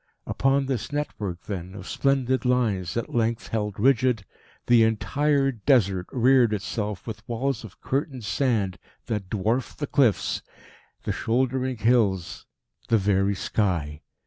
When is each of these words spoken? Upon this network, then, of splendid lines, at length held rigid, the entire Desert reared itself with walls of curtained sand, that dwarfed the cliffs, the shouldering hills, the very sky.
Upon 0.25 0.65
this 0.65 0.91
network, 0.91 1.43
then, 1.43 1.75
of 1.75 1.87
splendid 1.87 2.43
lines, 2.43 2.97
at 2.97 3.13
length 3.13 3.49
held 3.49 3.79
rigid, 3.79 4.25
the 4.65 4.81
entire 4.81 5.51
Desert 5.51 6.07
reared 6.11 6.53
itself 6.53 7.05
with 7.05 7.21
walls 7.29 7.63
of 7.63 7.79
curtained 7.81 8.25
sand, 8.25 8.79
that 9.05 9.29
dwarfed 9.29 9.77
the 9.77 9.85
cliffs, 9.85 10.41
the 11.03 11.11
shouldering 11.11 11.77
hills, 11.77 12.47
the 12.87 12.97
very 12.97 13.35
sky. 13.35 14.01